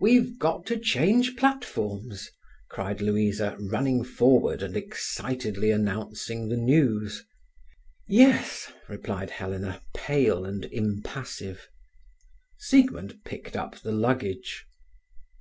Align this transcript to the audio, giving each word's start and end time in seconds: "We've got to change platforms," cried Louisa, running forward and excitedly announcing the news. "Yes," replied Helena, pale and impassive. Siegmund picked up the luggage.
"We've 0.00 0.40
got 0.40 0.66
to 0.66 0.76
change 0.76 1.36
platforms," 1.36 2.32
cried 2.68 3.00
Louisa, 3.00 3.56
running 3.60 4.02
forward 4.02 4.60
and 4.60 4.76
excitedly 4.76 5.70
announcing 5.70 6.48
the 6.48 6.56
news. 6.56 7.24
"Yes," 8.08 8.72
replied 8.88 9.30
Helena, 9.30 9.84
pale 9.94 10.44
and 10.44 10.64
impassive. 10.64 11.68
Siegmund 12.58 13.22
picked 13.24 13.56
up 13.56 13.78
the 13.78 13.92
luggage. 13.92 14.66